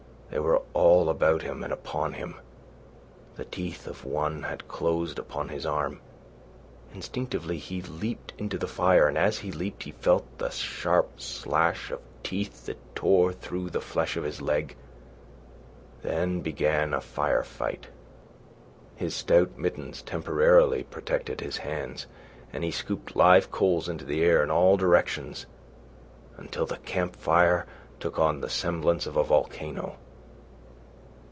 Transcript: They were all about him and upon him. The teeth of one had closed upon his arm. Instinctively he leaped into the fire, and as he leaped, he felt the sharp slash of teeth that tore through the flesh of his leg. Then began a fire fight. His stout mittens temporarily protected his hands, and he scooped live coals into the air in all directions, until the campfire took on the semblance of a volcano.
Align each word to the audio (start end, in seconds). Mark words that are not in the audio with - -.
They 0.33 0.39
were 0.39 0.61
all 0.73 1.09
about 1.09 1.41
him 1.41 1.61
and 1.61 1.73
upon 1.73 2.13
him. 2.13 2.35
The 3.35 3.43
teeth 3.43 3.85
of 3.85 4.05
one 4.05 4.43
had 4.43 4.69
closed 4.69 5.19
upon 5.19 5.49
his 5.49 5.65
arm. 5.65 5.99
Instinctively 6.93 7.57
he 7.57 7.81
leaped 7.81 8.31
into 8.37 8.57
the 8.57 8.65
fire, 8.69 9.09
and 9.09 9.17
as 9.17 9.39
he 9.39 9.51
leaped, 9.51 9.83
he 9.83 9.91
felt 9.91 10.37
the 10.37 10.49
sharp 10.49 11.19
slash 11.19 11.91
of 11.91 11.99
teeth 12.23 12.67
that 12.67 12.77
tore 12.95 13.33
through 13.33 13.71
the 13.71 13.81
flesh 13.81 14.15
of 14.15 14.23
his 14.23 14.41
leg. 14.41 14.77
Then 16.01 16.39
began 16.39 16.93
a 16.93 17.01
fire 17.01 17.43
fight. 17.43 17.87
His 18.95 19.13
stout 19.13 19.57
mittens 19.57 20.01
temporarily 20.01 20.83
protected 20.83 21.41
his 21.41 21.57
hands, 21.57 22.07
and 22.53 22.63
he 22.63 22.71
scooped 22.71 23.17
live 23.17 23.51
coals 23.51 23.89
into 23.89 24.05
the 24.05 24.23
air 24.23 24.41
in 24.43 24.49
all 24.49 24.77
directions, 24.77 25.45
until 26.37 26.65
the 26.65 26.77
campfire 26.77 27.65
took 27.99 28.17
on 28.17 28.39
the 28.39 28.49
semblance 28.49 29.05
of 29.05 29.17
a 29.17 29.25
volcano. 29.25 29.97